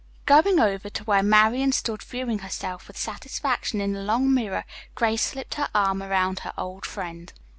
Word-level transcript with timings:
Going 0.25 0.59
over 0.59 0.89
to 0.89 1.03
where 1.03 1.21
Marian 1.21 1.71
stood 1.71 2.01
viewing 2.01 2.39
herself 2.39 2.87
with 2.87 2.97
satisfaction 2.97 3.79
in 3.79 3.93
the 3.93 4.01
long 4.01 4.33
mirror, 4.33 4.65
Grace 4.95 5.21
slipped 5.21 5.53
her 5.61 5.67
arm 5.75 6.01
around 6.01 6.39
her 6.39 6.53
old 6.57 6.87
friend. 6.87 7.31